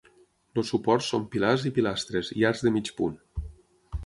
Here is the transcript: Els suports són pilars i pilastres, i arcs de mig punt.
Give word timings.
Els 0.61 0.71
suports 0.73 1.09
són 1.13 1.27
pilars 1.35 1.67
i 1.71 1.73
pilastres, 1.77 2.33
i 2.41 2.49
arcs 2.51 2.65
de 2.69 2.73
mig 2.79 2.91
punt. 3.03 3.23